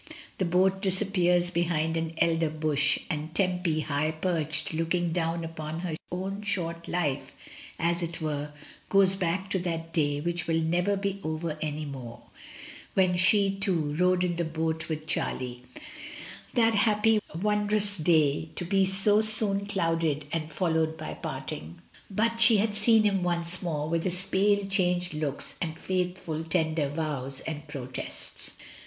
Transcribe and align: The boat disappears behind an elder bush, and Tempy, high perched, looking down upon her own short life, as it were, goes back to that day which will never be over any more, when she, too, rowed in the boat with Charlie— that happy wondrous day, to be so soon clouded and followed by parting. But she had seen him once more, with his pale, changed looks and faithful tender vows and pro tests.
The 0.39 0.45
boat 0.45 0.81
disappears 0.81 1.51
behind 1.51 1.95
an 1.95 2.13
elder 2.17 2.49
bush, 2.49 2.97
and 3.07 3.35
Tempy, 3.35 3.81
high 3.81 4.09
perched, 4.09 4.73
looking 4.73 5.11
down 5.11 5.43
upon 5.43 5.81
her 5.81 5.95
own 6.11 6.41
short 6.41 6.87
life, 6.87 7.33
as 7.77 8.01
it 8.01 8.19
were, 8.19 8.51
goes 8.89 9.13
back 9.13 9.47
to 9.51 9.59
that 9.59 9.93
day 9.93 10.19
which 10.19 10.47
will 10.47 10.59
never 10.59 10.95
be 10.97 11.19
over 11.23 11.55
any 11.61 11.85
more, 11.85 12.23
when 12.95 13.15
she, 13.15 13.51
too, 13.51 13.93
rowed 13.93 14.23
in 14.23 14.37
the 14.37 14.43
boat 14.43 14.89
with 14.89 15.05
Charlie— 15.05 15.61
that 16.55 16.73
happy 16.73 17.19
wondrous 17.39 17.95
day, 17.95 18.49
to 18.55 18.65
be 18.65 18.87
so 18.87 19.21
soon 19.21 19.67
clouded 19.67 20.25
and 20.33 20.51
followed 20.51 20.97
by 20.97 21.13
parting. 21.13 21.79
But 22.09 22.41
she 22.41 22.57
had 22.57 22.73
seen 22.73 23.03
him 23.03 23.21
once 23.21 23.61
more, 23.61 23.87
with 23.87 24.03
his 24.05 24.23
pale, 24.23 24.65
changed 24.65 25.13
looks 25.13 25.59
and 25.61 25.77
faithful 25.77 26.43
tender 26.43 26.89
vows 26.89 27.41
and 27.41 27.67
pro 27.67 27.85
tests. 27.85 28.53